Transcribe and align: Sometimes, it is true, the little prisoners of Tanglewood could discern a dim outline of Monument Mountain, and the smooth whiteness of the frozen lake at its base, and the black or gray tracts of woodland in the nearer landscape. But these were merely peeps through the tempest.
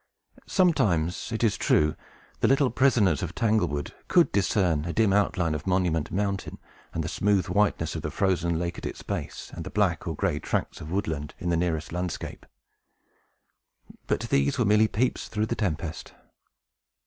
Sometimes, 0.47 1.31
it 1.31 1.43
is 1.43 1.57
true, 1.57 1.95
the 2.39 2.47
little 2.47 2.71
prisoners 2.71 3.21
of 3.21 3.35
Tanglewood 3.35 3.93
could 4.07 4.31
discern 4.31 4.83
a 4.85 4.93
dim 4.93 5.13
outline 5.13 5.53
of 5.53 5.67
Monument 5.67 6.09
Mountain, 6.09 6.57
and 6.91 7.03
the 7.03 7.07
smooth 7.07 7.45
whiteness 7.49 7.95
of 7.95 8.01
the 8.01 8.09
frozen 8.09 8.57
lake 8.57 8.79
at 8.79 8.85
its 8.87 9.03
base, 9.03 9.51
and 9.53 9.63
the 9.63 9.69
black 9.69 10.07
or 10.07 10.15
gray 10.15 10.39
tracts 10.39 10.81
of 10.81 10.89
woodland 10.91 11.35
in 11.37 11.49
the 11.49 11.55
nearer 11.57 11.81
landscape. 11.91 12.47
But 14.07 14.21
these 14.21 14.57
were 14.57 14.65
merely 14.65 14.87
peeps 14.87 15.27
through 15.27 15.45
the 15.45 15.53
tempest. 15.55 16.15